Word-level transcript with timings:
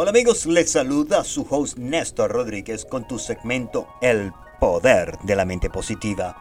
Hola 0.00 0.10
amigos, 0.10 0.46
les 0.46 0.70
saluda 0.70 1.24
su 1.24 1.44
host 1.50 1.76
Néstor 1.76 2.30
Rodríguez 2.30 2.84
con 2.84 3.08
tu 3.08 3.18
segmento 3.18 3.88
El 4.00 4.30
Poder 4.60 5.18
de 5.24 5.34
la 5.34 5.44
Mente 5.44 5.70
Positiva. 5.70 6.36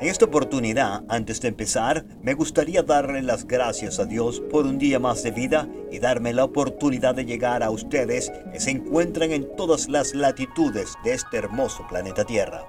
En 0.00 0.08
esta 0.08 0.24
oportunidad, 0.24 1.04
antes 1.10 1.42
de 1.42 1.48
empezar, 1.48 2.06
me 2.22 2.32
gustaría 2.32 2.82
darle 2.82 3.20
las 3.20 3.46
gracias 3.46 3.98
a 3.98 4.06
Dios 4.06 4.40
por 4.40 4.64
un 4.64 4.78
día 4.78 4.98
más 4.98 5.22
de 5.22 5.30
vida 5.30 5.68
y 5.92 5.98
darme 5.98 6.32
la 6.32 6.44
oportunidad 6.44 7.14
de 7.14 7.26
llegar 7.26 7.62
a 7.62 7.68
ustedes 7.68 8.32
que 8.50 8.60
se 8.60 8.70
encuentran 8.70 9.30
en 9.30 9.54
todas 9.56 9.90
las 9.90 10.14
latitudes 10.14 10.94
de 11.04 11.12
este 11.12 11.36
hermoso 11.36 11.86
planeta 11.90 12.24
Tierra. 12.24 12.64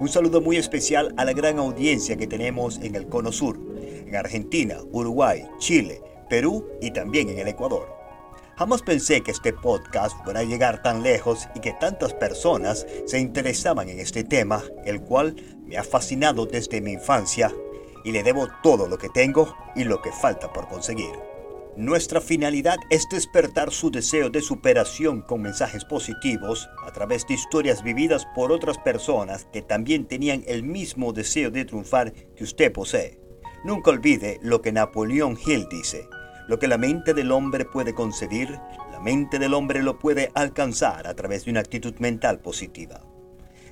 Un 0.00 0.08
saludo 0.08 0.40
muy 0.40 0.56
especial 0.56 1.12
a 1.18 1.26
la 1.26 1.34
gran 1.34 1.58
audiencia 1.58 2.16
que 2.16 2.26
tenemos 2.26 2.78
en 2.78 2.94
el 2.94 3.06
Cono 3.06 3.32
Sur, 3.32 3.60
en 4.06 4.16
Argentina, 4.16 4.78
Uruguay, 4.92 5.44
Chile, 5.58 6.00
Perú 6.30 6.66
y 6.80 6.90
también 6.92 7.28
en 7.28 7.38
el 7.38 7.48
Ecuador. 7.48 8.01
Jamás 8.56 8.82
pensé 8.82 9.22
que 9.22 9.30
este 9.30 9.52
podcast 9.52 10.22
fuera 10.24 10.40
a 10.40 10.44
llegar 10.44 10.82
tan 10.82 11.02
lejos 11.02 11.48
y 11.54 11.60
que 11.60 11.72
tantas 11.72 12.12
personas 12.12 12.86
se 13.06 13.18
interesaban 13.18 13.88
en 13.88 13.98
este 13.98 14.24
tema, 14.24 14.62
el 14.84 15.00
cual 15.00 15.36
me 15.64 15.78
ha 15.78 15.84
fascinado 15.84 16.44
desde 16.44 16.80
mi 16.80 16.92
infancia 16.92 17.52
y 18.04 18.12
le 18.12 18.22
debo 18.22 18.48
todo 18.62 18.88
lo 18.88 18.98
que 18.98 19.08
tengo 19.08 19.56
y 19.74 19.84
lo 19.84 20.02
que 20.02 20.12
falta 20.12 20.52
por 20.52 20.68
conseguir. 20.68 21.12
Nuestra 21.76 22.20
finalidad 22.20 22.76
es 22.90 23.08
despertar 23.08 23.70
su 23.70 23.90
deseo 23.90 24.28
de 24.28 24.42
superación 24.42 25.22
con 25.22 25.40
mensajes 25.40 25.86
positivos 25.86 26.68
a 26.86 26.92
través 26.92 27.26
de 27.26 27.34
historias 27.34 27.82
vividas 27.82 28.26
por 28.34 28.52
otras 28.52 28.76
personas 28.76 29.46
que 29.50 29.62
también 29.62 30.06
tenían 30.06 30.44
el 30.46 30.64
mismo 30.64 31.14
deseo 31.14 31.50
de 31.50 31.64
triunfar 31.64 32.12
que 32.12 32.44
usted 32.44 32.70
posee. 32.70 33.18
Nunca 33.64 33.90
olvide 33.90 34.38
lo 34.42 34.60
que 34.60 34.72
Napoleón 34.72 35.38
Hill 35.42 35.66
dice. 35.70 36.06
Lo 36.48 36.58
que 36.58 36.66
la 36.66 36.76
mente 36.76 37.14
del 37.14 37.30
hombre 37.30 37.64
puede 37.64 37.94
concebir, 37.94 38.58
la 38.90 38.98
mente 39.00 39.38
del 39.38 39.54
hombre 39.54 39.82
lo 39.82 39.98
puede 39.98 40.32
alcanzar 40.34 41.06
a 41.06 41.14
través 41.14 41.44
de 41.44 41.52
una 41.52 41.60
actitud 41.60 41.94
mental 41.98 42.40
positiva. 42.40 43.00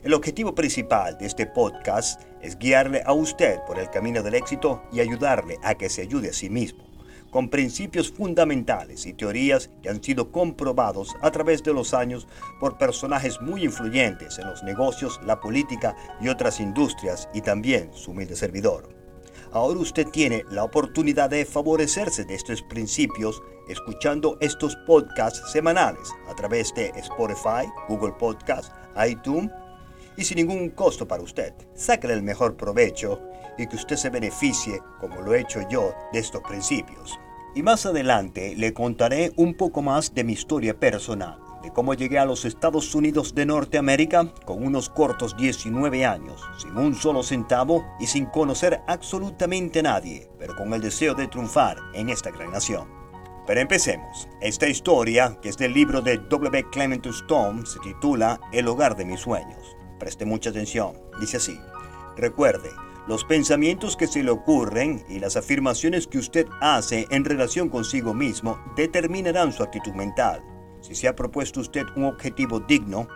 El 0.04 0.14
objetivo 0.14 0.54
principal 0.54 1.18
de 1.18 1.26
este 1.26 1.46
podcast 1.46 2.22
es 2.40 2.56
guiarle 2.58 3.02
a 3.04 3.12
usted 3.12 3.58
por 3.66 3.78
el 3.78 3.90
camino 3.90 4.22
del 4.22 4.34
éxito 4.34 4.82
y 4.92 5.00
ayudarle 5.00 5.58
a 5.62 5.74
que 5.74 5.90
se 5.90 6.02
ayude 6.02 6.30
a 6.30 6.32
sí 6.32 6.48
mismo, 6.48 6.84
con 7.30 7.50
principios 7.50 8.10
fundamentales 8.12 9.04
y 9.04 9.14
teorías 9.14 9.68
que 9.82 9.90
han 9.90 10.02
sido 10.02 10.30
comprobados 10.30 11.16
a 11.22 11.30
través 11.32 11.64
de 11.64 11.74
los 11.74 11.92
años 11.92 12.28
por 12.60 12.78
personajes 12.78 13.40
muy 13.42 13.64
influyentes 13.64 14.38
en 14.38 14.46
los 14.46 14.62
negocios, 14.62 15.20
la 15.24 15.40
política 15.40 15.96
y 16.20 16.28
otras 16.28 16.60
industrias 16.60 17.28
y 17.34 17.40
también 17.40 17.90
su 17.92 18.12
humilde 18.12 18.36
servidor. 18.36 18.99
Ahora 19.52 19.80
usted 19.80 20.06
tiene 20.08 20.44
la 20.50 20.62
oportunidad 20.62 21.28
de 21.28 21.44
favorecerse 21.44 22.24
de 22.24 22.34
estos 22.34 22.62
principios 22.62 23.42
escuchando 23.68 24.36
estos 24.40 24.76
podcasts 24.86 25.50
semanales 25.50 26.08
a 26.28 26.34
través 26.36 26.72
de 26.74 26.92
Spotify, 26.96 27.68
Google 27.88 28.12
Podcasts, 28.12 28.72
iTunes 29.08 29.50
y 30.16 30.24
sin 30.24 30.36
ningún 30.36 30.70
costo 30.70 31.08
para 31.08 31.22
usted. 31.22 31.52
Sáquele 31.74 32.14
el 32.14 32.22
mejor 32.22 32.56
provecho 32.56 33.20
y 33.58 33.66
que 33.66 33.76
usted 33.76 33.96
se 33.96 34.10
beneficie 34.10 34.80
como 35.00 35.20
lo 35.20 35.34
he 35.34 35.40
hecho 35.40 35.60
yo 35.68 35.94
de 36.12 36.20
estos 36.20 36.42
principios. 36.42 37.18
Y 37.54 37.62
más 37.64 37.86
adelante 37.86 38.54
le 38.56 38.72
contaré 38.72 39.32
un 39.36 39.54
poco 39.54 39.82
más 39.82 40.14
de 40.14 40.22
mi 40.22 40.34
historia 40.34 40.78
personal 40.78 41.49
de 41.62 41.72
cómo 41.72 41.94
llegué 41.94 42.18
a 42.18 42.24
los 42.24 42.44
Estados 42.44 42.94
Unidos 42.94 43.34
de 43.34 43.46
Norteamérica 43.46 44.32
con 44.44 44.64
unos 44.64 44.88
cortos 44.88 45.36
19 45.36 46.04
años, 46.06 46.42
sin 46.58 46.76
un 46.76 46.94
solo 46.94 47.22
centavo 47.22 47.84
y 47.98 48.06
sin 48.06 48.26
conocer 48.26 48.80
absolutamente 48.86 49.80
a 49.80 49.82
nadie, 49.82 50.30
pero 50.38 50.56
con 50.56 50.72
el 50.72 50.80
deseo 50.80 51.14
de 51.14 51.28
triunfar 51.28 51.78
en 51.94 52.08
esta 52.08 52.30
gran 52.30 52.50
nación. 52.50 52.88
Pero 53.46 53.60
empecemos. 53.60 54.28
Esta 54.40 54.68
historia, 54.68 55.38
que 55.42 55.48
es 55.48 55.56
del 55.56 55.74
libro 55.74 56.00
de 56.02 56.18
W. 56.18 56.64
Clement 56.70 57.06
Stone, 57.06 57.66
se 57.66 57.80
titula 57.80 58.40
El 58.52 58.68
hogar 58.68 58.96
de 58.96 59.04
mis 59.04 59.20
sueños. 59.20 59.76
Preste 59.98 60.24
mucha 60.24 60.50
atención. 60.50 60.94
Dice 61.20 61.38
así. 61.38 61.58
Recuerde, 62.16 62.70
los 63.08 63.24
pensamientos 63.24 63.96
que 63.96 64.06
se 64.06 64.22
le 64.22 64.30
ocurren 64.30 65.04
y 65.08 65.18
las 65.18 65.36
afirmaciones 65.36 66.06
que 66.06 66.18
usted 66.18 66.46
hace 66.60 67.06
en 67.10 67.24
relación 67.24 67.68
consigo 67.68 68.14
mismo 68.14 68.62
determinarán 68.76 69.52
su 69.52 69.62
actitud 69.62 69.94
mental. 69.94 70.44
Si 70.80 70.94
se 70.94 71.08
ha 71.08 71.16
propuesto 71.16 71.60
usted 71.60 71.86
un 71.96 72.04
objetivo 72.04 72.60
digno, 72.60 73.08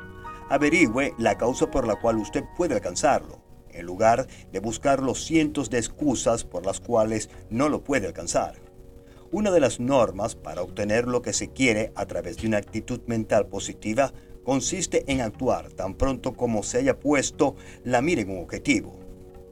averigüe 0.48 1.14
la 1.18 1.36
causa 1.36 1.70
por 1.70 1.86
la 1.86 1.96
cual 1.96 2.18
usted 2.18 2.44
puede 2.56 2.74
alcanzarlo, 2.74 3.40
en 3.70 3.86
lugar 3.86 4.26
de 4.52 4.60
buscar 4.60 5.02
los 5.02 5.24
cientos 5.24 5.70
de 5.70 5.78
excusas 5.78 6.44
por 6.44 6.64
las 6.66 6.80
cuales 6.80 7.30
no 7.50 7.68
lo 7.68 7.82
puede 7.82 8.06
alcanzar. 8.06 8.54
Una 9.30 9.50
de 9.50 9.60
las 9.60 9.80
normas 9.80 10.36
para 10.36 10.62
obtener 10.62 11.08
lo 11.08 11.22
que 11.22 11.32
se 11.32 11.50
quiere 11.50 11.92
a 11.96 12.06
través 12.06 12.36
de 12.36 12.46
una 12.46 12.58
actitud 12.58 13.00
mental 13.06 13.46
positiva 13.46 14.12
consiste 14.44 15.10
en 15.10 15.22
actuar 15.22 15.72
tan 15.72 15.94
pronto 15.94 16.34
como 16.34 16.62
se 16.62 16.78
haya 16.78 17.00
puesto 17.00 17.56
la 17.82 18.00
mira 18.00 18.22
en 18.22 18.30
un 18.30 18.44
objetivo. 18.44 19.03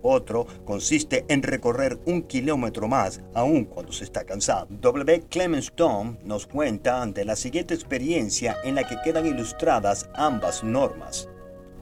Otro 0.02 0.46
consiste 0.64 1.24
en 1.28 1.42
recorrer 1.42 1.98
un 2.06 2.22
kilómetro 2.22 2.88
más 2.88 3.20
aún 3.34 3.64
cuando 3.64 3.92
se 3.92 4.04
está 4.04 4.24
cansado. 4.24 4.66
W. 4.68 5.22
Clement 5.30 5.62
Stone 5.62 6.18
nos 6.24 6.46
cuenta 6.46 7.06
de 7.06 7.24
la 7.24 7.36
siguiente 7.36 7.74
experiencia 7.74 8.56
en 8.64 8.74
la 8.74 8.86
que 8.86 8.96
quedan 9.04 9.26
ilustradas 9.26 10.08
ambas 10.14 10.64
normas. 10.64 11.28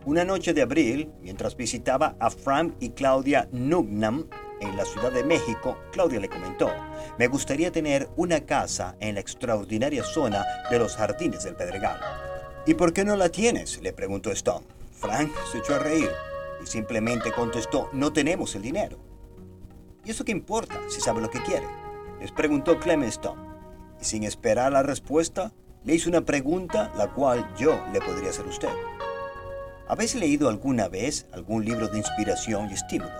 Una 0.05 0.25
noche 0.25 0.55
de 0.55 0.63
abril, 0.63 1.11
mientras 1.23 1.57
visitaba 1.57 2.17
a 2.19 2.31
Frank 2.31 2.75
y 2.81 2.91
Claudia 2.91 3.49
Nugnam 3.53 4.29
en 4.61 4.77
la 4.77 4.85
Ciudad 4.85 5.13
de 5.13 5.25
México, 5.25 5.79
Claudia 5.93 6.21
le 6.21 6.29
comentó, 6.29 6.71
me 7.19 7.29
gustaría 7.29 7.71
tener 7.73 8.09
una 8.17 8.41
casa 8.41 8.97
en 9.01 9.15
la 9.15 9.21
extraordinaria 9.21 10.05
zona 10.05 10.45
de 10.71 10.79
los 10.79 10.97
jardines 10.97 11.45
del 11.45 11.57
Pedregal. 11.57 11.99
¿Y 12.67 12.75
por 12.75 12.93
qué 12.93 13.05
no 13.05 13.17
la 13.17 13.31
tienes? 13.31 13.81
le 13.81 13.93
preguntó 13.93 14.31
Stone. 14.31 14.67
Frank 14.93 15.31
se 15.51 15.59
echó 15.59 15.75
a 15.75 15.79
reír 15.79 16.11
y 16.63 16.67
simplemente 16.67 17.33
contestó, 17.33 17.89
no 17.93 18.13
tenemos 18.13 18.55
el 18.55 18.63
dinero. 18.63 18.99
¿Y 20.05 20.11
eso 20.11 20.25
qué 20.25 20.33
importa 20.33 20.81
si 20.89 21.01
sabe 21.01 21.21
lo 21.21 21.31
que 21.31 21.43
quiere? 21.43 21.67
Les 22.21 22.33
preguntó 22.33 22.79
Stone. 22.81 23.51
Y 24.01 24.05
sin 24.05 24.25
esperar 24.25 24.73
la 24.73 24.83
respuesta, 24.83 25.53
le 25.85 25.95
hizo 25.95 26.09
una 26.09 26.23
pregunta 26.23 26.93
la 26.97 27.13
cual 27.13 27.55
yo 27.57 27.79
le 27.93 28.01
podría 28.01 28.31
hacer 28.31 28.47
a 28.47 28.51
usted. 28.51 28.69
¿Habéis 29.89 30.15
leído 30.15 30.49
alguna 30.49 30.89
vez 30.89 31.27
algún 31.33 31.65
libro 31.65 31.89
de 31.89 31.99
inspiración 31.99 32.71
y 32.71 32.75
estímulo? 32.75 33.11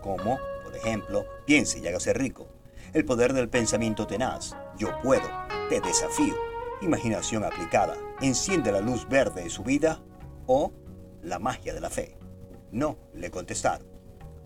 Como, 0.00 0.38
por 0.62 0.76
ejemplo, 0.76 1.24
Piense 1.46 1.78
y 1.78 1.86
hágase 1.86 2.12
rico. 2.12 2.48
El 2.92 3.04
poder 3.04 3.32
del 3.32 3.48
pensamiento 3.48 4.06
tenaz. 4.06 4.56
Yo 4.78 4.88
puedo. 5.02 5.28
Te 5.68 5.80
desafío. 5.80 6.34
Imaginación 6.80 7.44
aplicada. 7.44 7.96
Enciende 8.20 8.72
la 8.72 8.80
luz 8.80 9.08
verde 9.08 9.44
de 9.44 9.50
su 9.50 9.62
vida. 9.62 10.02
O 10.46 10.72
la 11.22 11.38
magia 11.38 11.74
de 11.74 11.80
la 11.80 11.90
fe. 11.90 12.16
No, 12.74 12.98
le 13.14 13.30
contestaron. 13.30 13.86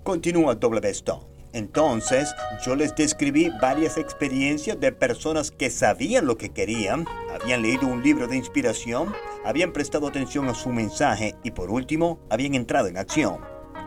Continúa 0.05 0.55
W. 0.55 0.91
Stone. 0.91 1.25
Entonces, 1.55 2.35
yo 2.63 2.77
les 2.77 2.95
describí 2.95 3.51
varias 3.61 3.97
experiencias 3.97 4.79
de 4.79 4.93
personas 4.93 5.51
que 5.51 5.71
sabían 5.71 6.27
lo 6.27 6.37
que 6.37 6.51
querían, 6.51 7.07
habían 7.33 7.63
leído 7.63 7.87
un 7.87 8.03
libro 8.03 8.27
de 8.27 8.37
inspiración, 8.37 9.15
habían 9.47 9.73
prestado 9.73 10.07
atención 10.07 10.47
a 10.49 10.55
su 10.55 10.69
mensaje 10.69 11.37
y 11.43 11.53
por 11.53 11.71
último, 11.71 12.21
habían 12.29 12.55
entrado 12.55 12.89
en 12.89 12.99
acción. 12.99 13.41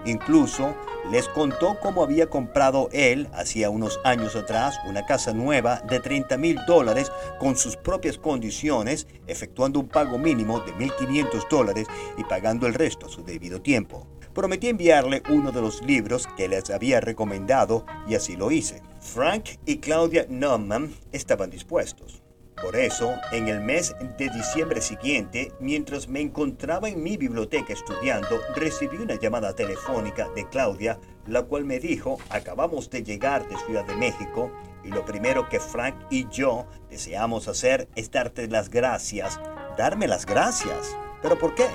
Incluso 0.06 0.76
les 1.12 1.28
contó 1.28 1.78
cómo 1.80 2.02
había 2.02 2.28
comprado 2.28 2.90
él, 2.92 3.30
hacía 3.34 3.70
unos 3.70 4.00
años 4.04 4.36
atrás, 4.36 4.80
una 4.88 5.06
casa 5.06 5.34
nueva 5.34 5.82
de 5.82 6.00
30 6.00 6.38
mil 6.38 6.58
dólares 6.66 7.12
con 7.40 7.56
sus 7.56 7.78
propias 7.78 8.18
condiciones, 8.18 9.06
efectuando 9.28 9.80
un 9.80 9.88
pago 9.88 10.18
mínimo 10.18 10.62
de 10.62 10.74
1.500 10.74 11.48
dólares 11.48 11.88
y 12.18 12.24
pagando 12.24 12.66
el 12.66 12.74
resto 12.74 13.06
a 13.06 13.10
su 13.10 13.24
debido 13.24 13.62
tiempo. 13.62 14.08
Prometí 14.34 14.70
enviarle 14.70 15.24
uno 15.30 15.52
de 15.52 15.62
los 15.62 15.82
libros 15.84 16.28
que 16.38 16.48
les 16.48 16.70
había 16.70 17.02
recomendado 17.02 17.86
y 18.08 18.16
así 18.16 18.36
lo 18.36 18.52
hice. 18.52 18.82
Frank 19.02 19.50
y 19.66 19.78
Claudia 19.78 20.26
Neumann 20.30 20.94
estaban 21.12 21.50
dispuestos. 21.50 22.22
Por 22.62 22.76
eso, 22.76 23.16
en 23.32 23.48
el 23.48 23.60
mes 23.60 23.96
de 24.20 24.30
diciembre 24.30 24.82
siguiente, 24.82 25.52
mientras 25.60 26.08
me 26.08 26.22
encontraba 26.22 26.90
en 26.90 27.02
mi 27.02 27.18
biblioteca 27.18 27.74
estudiando, 27.74 28.40
recibí 28.56 28.98
una 28.98 29.16
llamada 29.16 29.56
telefónica 29.56 30.30
de 30.30 30.48
Claudia, 30.48 31.00
la 31.26 31.42
cual 31.42 31.66
me 31.66 31.80
dijo, 31.80 32.20
acabamos 32.30 32.90
de 32.92 33.04
llegar 33.04 33.48
de 33.50 33.58
Ciudad 33.66 33.86
de 33.86 33.96
México 33.96 34.52
y 34.84 34.90
lo 34.90 35.04
primero 35.06 35.50
que 35.50 35.60
Frank 35.60 35.96
y 36.12 36.28
yo 36.30 36.68
deseamos 36.90 37.48
hacer 37.48 37.88
es 37.96 38.12
darte 38.12 38.48
las 38.48 38.70
gracias. 38.70 39.40
Darme 39.76 40.08
las 40.08 40.28
gracias. 40.28 40.96
¿Pero 41.24 41.40
por 41.40 41.56
qué? 41.56 41.66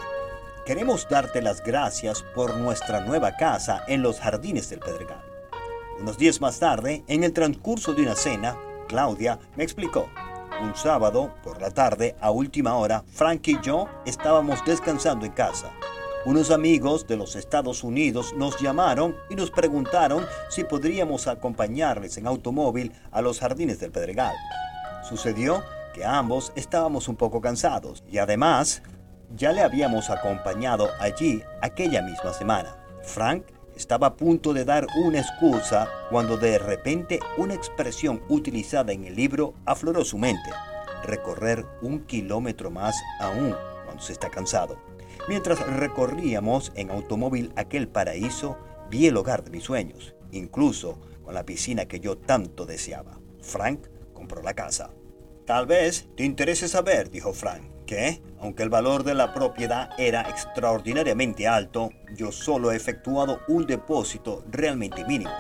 Queremos 0.67 1.07
darte 1.09 1.43
las 1.43 1.63
gracias 1.63 2.25
por 2.35 2.57
nuestra 2.57 3.01
nueva 3.01 3.37
casa 3.37 3.85
en 3.87 4.03
los 4.03 4.19
jardines 4.19 4.69
del 4.69 4.81
Pedregal. 4.81 5.23
Unos 6.01 6.19
días 6.19 6.41
más 6.41 6.59
tarde, 6.59 7.05
en 7.07 7.23
el 7.23 7.33
transcurso 7.33 7.95
de 7.95 8.03
una 8.03 8.17
cena, 8.17 8.59
Claudia 8.89 9.39
me 9.55 9.63
explicó. 9.63 10.11
Un 10.61 10.75
sábado, 10.75 11.33
por 11.45 11.63
la 11.63 11.71
tarde, 11.71 12.17
a 12.21 12.33
última 12.33 12.75
hora, 12.75 13.05
Frank 13.07 13.47
y 13.47 13.61
yo 13.63 13.89
estábamos 14.07 14.65
descansando 14.65 15.25
en 15.25 15.31
casa. 15.31 15.71
Unos 16.25 16.51
amigos 16.51 17.07
de 17.07 17.17
los 17.17 17.37
Estados 17.37 17.85
Unidos 17.85 18.35
nos 18.37 18.61
llamaron 18.61 19.15
y 19.31 19.37
nos 19.37 19.53
preguntaron 19.53 20.27
si 20.51 20.65
podríamos 20.65 21.29
acompañarles 21.29 22.19
en 22.19 22.27
automóvil 22.27 22.93
a 23.13 23.23
los 23.23 23.39
jardines 23.39 23.79
del 23.79 23.93
Pedregal. 23.93 24.35
Sucedió 25.09 25.63
que 25.95 26.05
ambos 26.05 26.53
estábamos 26.57 27.07
un 27.07 27.15
poco 27.15 27.41
cansados 27.41 28.03
y 28.11 28.19
además 28.19 28.83
ya 29.35 29.53
le 29.53 29.63
habíamos 29.63 30.11
acompañado 30.11 30.89
allí 31.01 31.43
aquella 31.63 32.03
misma 32.03 32.33
semana. 32.33 32.77
Frank 33.03 33.45
estaba 33.77 34.09
a 34.09 34.17
punto 34.17 34.55
de 34.55 34.65
dar 34.65 34.87
una 35.05 35.21
excusa 35.21 35.89
cuando 36.11 36.37
de 36.37 36.59
repente 36.59 37.21
una 37.37 37.55
expresión 37.55 38.23
utilizada 38.29 38.93
en 38.93 39.05
el 39.05 39.15
libro 39.15 39.55
afloró 39.67 40.05
su 40.05 40.19
mente. 40.19 40.51
Recorrer 41.05 41.67
un 41.83 42.05
kilómetro 42.07 42.71
más 42.71 42.97
aún 43.21 43.55
cuando 43.85 44.03
se 44.03 44.13
está 44.13 44.31
cansado. 44.31 44.79
Mientras 45.29 45.61
recorríamos 45.67 46.73
en 46.75 46.91
automóvil 46.91 47.53
aquel 47.57 47.89
paraíso, 47.89 48.57
vi 48.91 49.07
el 49.07 49.17
hogar 49.17 49.45
de 49.45 49.51
mis 49.51 49.65
sueños, 49.65 50.15
incluso 50.31 50.99
con 51.23 51.35
la 51.35 51.45
piscina 51.45 51.87
que 51.87 52.01
yo 52.01 52.17
tanto 52.17 52.65
deseaba. 52.65 53.19
Frank 53.43 53.89
compró 54.15 54.43
la 54.43 54.55
casa. 54.55 54.91
Tal 55.45 55.67
vez 55.67 56.09
te 56.17 56.25
interese 56.25 56.67
saber, 56.67 57.11
dijo 57.11 57.33
Frank, 57.33 57.76
que, 57.87 58.21
aunque 58.41 58.63
el 58.63 58.69
valor 58.69 59.05
de 59.05 59.15
la 59.15 59.33
propiedad 59.33 59.91
era 59.99 60.23
extraordinariamente 60.29 61.47
alto, 61.47 61.91
yo 62.15 62.33
solo 62.33 62.73
he 62.73 62.77
efectuado 62.77 63.41
un 63.49 63.67
depósito 63.67 64.45
realmente 64.51 65.05
mínimo. 65.05 65.31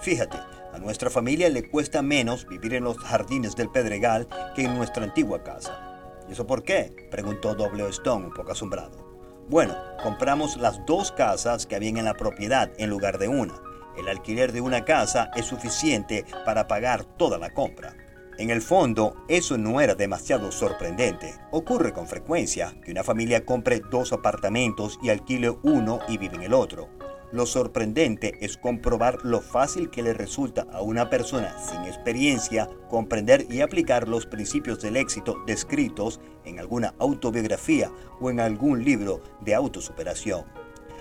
Fíjate, 0.00 0.38
a 0.72 0.78
nuestra 0.78 1.10
familia 1.10 1.48
le 1.50 1.68
cuesta 1.68 2.02
menos 2.02 2.46
vivir 2.48 2.74
en 2.74 2.84
los 2.84 2.98
jardines 2.98 3.54
del 3.54 3.70
Pedregal 3.70 4.26
que 4.54 4.64
en 4.64 4.74
nuestra 4.74 5.04
antigua 5.04 5.44
casa. 5.44 5.92
¿Y 6.28 6.32
eso 6.32 6.46
por 6.46 6.62
qué? 6.62 7.08
preguntó 7.10 7.54
W. 7.54 7.88
Stone 7.90 8.26
un 8.26 8.32
poco 8.32 8.52
asombrado. 8.52 9.12
Bueno, 9.48 9.76
compramos 10.02 10.56
las 10.56 10.84
dos 10.86 11.12
casas 11.12 11.66
que 11.66 11.76
habían 11.76 11.98
en 11.98 12.06
la 12.06 12.14
propiedad 12.14 12.70
en 12.78 12.88
lugar 12.88 13.18
de 13.18 13.28
una. 13.28 13.54
El 13.98 14.08
alquiler 14.08 14.52
de 14.52 14.62
una 14.62 14.84
casa 14.84 15.30
es 15.36 15.44
suficiente 15.44 16.24
para 16.46 16.66
pagar 16.66 17.04
toda 17.04 17.36
la 17.36 17.52
compra. 17.52 17.94
En 18.38 18.50
el 18.50 18.62
fondo, 18.62 19.14
eso 19.28 19.58
no 19.58 19.80
era 19.80 19.94
demasiado 19.94 20.50
sorprendente. 20.52 21.34
Ocurre 21.50 21.92
con 21.92 22.06
frecuencia 22.08 22.74
que 22.82 22.90
una 22.90 23.04
familia 23.04 23.44
compre 23.44 23.80
dos 23.90 24.12
apartamentos 24.12 24.98
y 25.02 25.10
alquile 25.10 25.50
uno 25.62 26.00
y 26.08 26.16
vive 26.16 26.36
en 26.36 26.42
el 26.42 26.54
otro. 26.54 26.88
Lo 27.30 27.46
sorprendente 27.46 28.36
es 28.40 28.56
comprobar 28.56 29.18
lo 29.22 29.40
fácil 29.40 29.90
que 29.90 30.02
le 30.02 30.12
resulta 30.12 30.66
a 30.72 30.82
una 30.82 31.08
persona 31.08 31.56
sin 31.58 31.84
experiencia 31.84 32.68
comprender 32.90 33.46
y 33.50 33.60
aplicar 33.60 34.08
los 34.08 34.26
principios 34.26 34.80
del 34.80 34.96
éxito 34.96 35.42
descritos 35.46 36.20
en 36.44 36.58
alguna 36.58 36.94
autobiografía 36.98 37.90
o 38.20 38.30
en 38.30 38.40
algún 38.40 38.84
libro 38.84 39.22
de 39.40 39.54
autosuperación. 39.54 40.44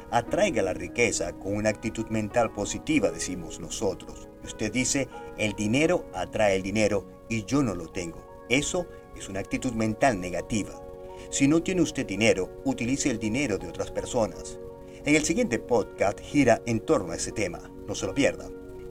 Atraiga 0.10 0.62
la 0.62 0.74
riqueza 0.74 1.34
con 1.34 1.56
una 1.56 1.70
actitud 1.70 2.08
mental 2.08 2.52
positiva, 2.52 3.12
decimos 3.12 3.60
nosotros. 3.60 4.28
Usted 4.44 4.72
dice, 4.72 5.08
el 5.38 5.54
dinero 5.54 6.06
atrae 6.14 6.56
el 6.56 6.64
dinero 6.64 7.21
y 7.32 7.46
yo 7.46 7.64
no 7.64 7.74
lo 7.74 7.88
tengo. 7.88 8.20
Eso 8.50 8.86
es 9.16 9.30
una 9.30 9.40
actitud 9.40 9.72
mental 9.72 10.20
negativa. 10.20 10.82
Si 11.30 11.48
no 11.48 11.64
tiene 11.64 11.82
usted 11.82 12.06
dinero, 12.06 12.62
utilice 12.66 13.10
el 13.10 13.20
dinero 13.20 13.58
de 13.58 13.70
otras 13.70 13.90
personas. 13.90 14.60
En 15.06 15.16
el 15.16 15.24
siguiente 15.24 15.58
podcast 15.58 16.20
gira 16.20 16.62
en 16.66 16.82
torno 16.82 17.14
a 17.14 17.16
ese 17.16 17.32
tema, 17.32 17.72
no 17.88 17.96
se 17.96 18.06
lo 18.06 18.14
pierda. 18.14 18.50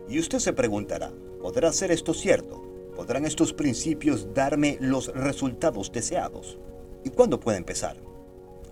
Y 0.08 0.18
usted 0.18 0.38
se 0.38 0.54
preguntará, 0.54 1.12
¿podrá 1.40 1.70
ser 1.72 1.90
esto 1.90 2.14
cierto? 2.14 2.62
¿Podrán 2.96 3.26
estos 3.26 3.52
principios 3.52 4.32
darme 4.32 4.78
los 4.80 5.14
resultados 5.14 5.92
deseados? 5.92 6.58
¿Y 7.04 7.10
cuándo 7.10 7.38
puede 7.38 7.58
empezar? 7.58 7.98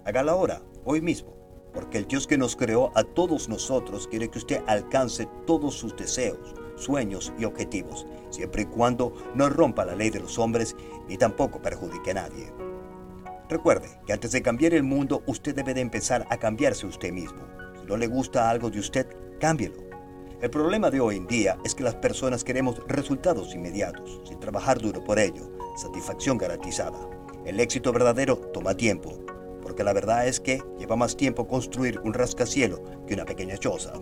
Hágalo 0.07 0.33
ahora, 0.33 0.63
hoy 0.85 1.03
mismo, 1.03 1.37
porque 1.75 1.99
el 1.99 2.09
Dios 2.09 2.27
que 2.27 2.39
nos 2.39 2.57
creó 2.57 2.91
a 2.95 3.05
todos 3.05 3.51
nosotros 3.51 4.09
quiere 4.09 4.31
que 4.31 4.39
usted 4.39 4.63
alcance 4.67 5.29
todos 5.47 5.75
sus 5.75 5.95
deseos, 5.95 6.55
sueños 6.79 7.33
y 7.39 7.45
objetivos, 7.45 8.07
siempre 8.31 8.63
y 8.63 8.67
cuando 8.67 9.15
no 9.35 9.49
rompa 9.49 9.85
la 9.85 9.95
ley 9.95 10.11
de 10.11 10.21
los 10.21 10.39
hombres 10.39 10.77
ni 11.09 11.17
tampoco 11.17 11.61
perjudique 11.61 12.13
a 12.13 12.15
nadie. 12.15 12.53
Recuerde 13.49 13.89
que 14.07 14.13
antes 14.13 14.33
de 14.33 14.43
cambiar 14.43 14.75
el 14.75 14.83
mundo, 14.83 15.23
usted 15.27 15.55
debe 15.55 15.73
de 15.73 15.81
empezar 15.81 16.27
a 16.29 16.37
cambiarse 16.37 16.87
usted 16.87 17.13
mismo. 17.13 17.41
Si 17.81 17.87
no 17.87 17.97
le 17.97 18.07
gusta 18.07 18.51
algo 18.51 18.71
de 18.71 18.79
usted, 18.79 19.07
cámbielo. 19.41 19.89
El 20.43 20.51
problema 20.51 20.91
de 20.91 21.01
hoy 21.01 21.17
en 21.17 21.27
día 21.27 21.59
es 21.65 21.75
que 21.75 21.83
las 21.83 21.97
personas 21.97 22.45
queremos 22.45 22.81
resultados 22.87 23.55
inmediatos, 23.55 24.21
sin 24.29 24.39
trabajar 24.39 24.79
duro 24.79 25.03
por 25.03 25.19
ello, 25.19 25.51
satisfacción 25.77 26.39
garantizada. 26.39 26.99
El 27.45 27.59
éxito 27.59 27.91
verdadero 27.93 28.37
toma 28.37 28.77
tiempo, 28.77 29.19
porque 29.63 29.83
la 29.83 29.93
verdad 29.93 30.29
es 30.29 30.39
que 30.39 30.63
lleva 30.79 30.97
más 30.97 31.17
tiempo 31.17 31.49
construir 31.49 31.99
un 32.05 32.15
rascacielos 32.15 32.81
que 33.07 33.15
una 33.15 33.25
pequeña 33.25 33.57
choza. 33.57 33.95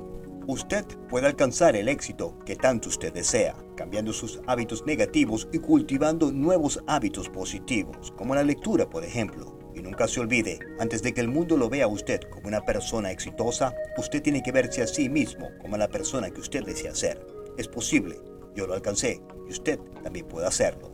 Usted 0.49 0.85
puede 1.09 1.27
alcanzar 1.27 1.75
el 1.75 1.89
éxito 1.89 2.39
que 2.47 2.55
tanto 2.55 2.89
usted 2.89 3.13
desea, 3.13 3.57
cambiando 3.75 4.13
sus 4.13 4.41
hábitos 4.47 4.87
negativos 4.87 5.49
y 5.53 5.59
cultivando 5.59 6.31
nuevos 6.31 6.81
hábitos 6.87 7.29
positivos, 7.29 8.13
como 8.13 8.37
la 8.37 8.45
lectura, 8.45 8.89
por 8.89 9.03
ejemplo. 9.03 9.59
Y 9.75 9.81
nunca 9.81 10.07
se 10.07 10.21
olvide, 10.21 10.61
antes 10.79 11.03
de 11.03 11.13
que 11.13 11.21
el 11.21 11.27
mundo 11.27 11.57
lo 11.57 11.69
vea 11.69 11.87
a 11.87 11.89
usted 11.89 12.21
como 12.31 12.47
una 12.47 12.61
persona 12.61 13.11
exitosa, 13.11 13.75
usted 13.99 14.23
tiene 14.23 14.41
que 14.41 14.53
verse 14.53 14.83
a 14.83 14.87
sí 14.87 15.09
mismo 15.09 15.49
como 15.61 15.77
la 15.77 15.89
persona 15.89 16.31
que 16.31 16.41
usted 16.41 16.65
desea 16.65 16.95
ser. 16.95 17.27
Es 17.59 17.67
posible, 17.67 18.17
yo 18.55 18.69
lo 18.69 18.75
alcancé 18.75 19.21
y 19.49 19.51
usted 19.51 19.81
también 20.05 20.29
puede 20.29 20.47
hacerlo. 20.47 20.93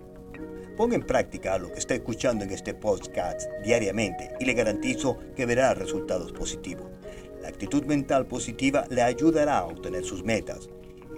Ponga 0.79 0.97
en 0.97 1.07
práctica 1.07 1.59
lo 1.59 1.71
que 1.71 1.79
está 1.79 1.93
escuchando 1.93 2.43
en 2.43 2.53
este 2.53 2.73
podcast 2.73 3.51
diariamente 3.63 4.31
y 4.41 4.47
le 4.47 4.55
garantizo 4.55 5.19
que 5.37 5.45
verá 5.45 5.75
resultados 5.75 6.33
positivos. 6.33 7.02
La 7.43 7.49
actitud 7.49 7.85
mental 7.85 8.27
positiva 8.27 8.87
le 8.89 9.03
ayudará 9.03 9.59
a 9.59 9.67
obtener 9.67 10.05
sus 10.05 10.23
metas. 10.23 10.71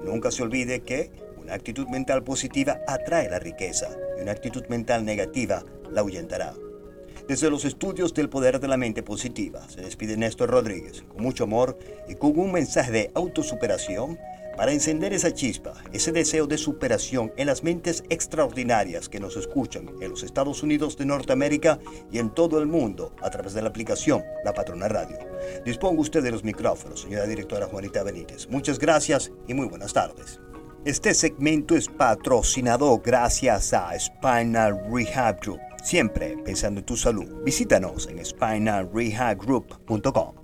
Nunca 0.03 0.31
se 0.31 0.43
olvide 0.43 0.81
que 0.81 1.11
una 1.37 1.53
actitud 1.53 1.87
mental 1.88 2.25
positiva 2.25 2.81
atrae 2.88 3.29
la 3.29 3.38
riqueza 3.38 3.91
y 4.19 4.23
una 4.23 4.32
actitud 4.32 4.65
mental 4.69 5.05
negativa 5.05 5.62
la 5.91 6.00
ahuyentará. 6.00 6.55
Desde 7.29 7.50
los 7.50 7.67
estudios 7.67 8.15
del 8.15 8.31
poder 8.31 8.59
de 8.59 8.69
la 8.69 8.79
mente 8.79 9.03
positiva, 9.03 9.69
se 9.69 9.82
despide 9.82 10.17
Néstor 10.17 10.49
Rodríguez 10.49 11.03
con 11.09 11.23
mucho 11.23 11.44
amor 11.44 11.79
y 12.09 12.15
con 12.15 12.38
un 12.38 12.53
mensaje 12.53 12.91
de 12.91 13.11
autosuperación 13.15 14.19
para 14.56 14.73
encender 14.73 15.12
esa 15.12 15.33
chispa, 15.33 15.75
ese 15.93 16.12
deseo 16.12 16.47
de 16.47 16.59
superación 16.59 17.33
en 17.37 17.47
las 17.47 17.62
mentes 17.62 18.05
extraordinarias 18.09 19.09
que 19.09 19.21
nos 19.21 19.37
escuchan 19.37 19.91
en 20.01 20.11
los 20.11 20.23
Estados 20.23 20.62
Unidos 20.62 20.97
de 20.97 21.06
Norteamérica 21.06 21.79
y 22.11 22.19
en 22.19 22.31
todo 22.31 22.59
el 22.59 22.67
mundo 22.67 23.15
a 23.23 23.31
través 23.31 23.55
de 23.55 23.62
la 23.62 23.69
aplicación 23.69 24.23
La 24.45 24.55
Patrona 24.55 24.89
Radio. 24.89 25.19
Disponga 25.65 26.01
usted 26.01 26.23
de 26.23 26.31
los 26.31 26.45
micrófonos, 26.45 27.03
señora 27.03 27.27
directora 27.27 27.67
Juanita 27.67 28.03
Benítez. 28.03 28.49
Muchas 28.49 28.79
gracias 28.79 29.33
y 29.49 29.55
muy 29.55 29.67
buenas 29.67 29.93
tardes. 29.93 30.41
Este 30.85 31.15
segmento 31.15 31.77
es 31.77 31.89
patrocinado 31.89 32.99
gracias 32.99 33.73
a 33.73 33.99
Spinal 33.99 34.79
Rehab 34.93 35.41
Group. 35.41 35.61
Siempre 35.83 36.37
pensando 36.45 36.81
en 36.81 36.87
tu 36.87 36.97
salud. 36.97 37.43
Visítanos 37.43 38.07
en 38.07 38.25
spinalrehabgroup.com. 38.25 40.44